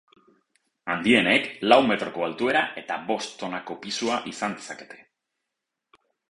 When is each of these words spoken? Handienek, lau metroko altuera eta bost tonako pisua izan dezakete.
Handienek, 0.93 1.43
lau 1.67 1.77
metroko 1.89 2.25
altuera 2.29 2.63
eta 2.83 2.97
bost 3.11 3.37
tonako 3.43 3.77
pisua 3.85 4.19
izan 4.33 4.57
dezakete. 4.63 4.99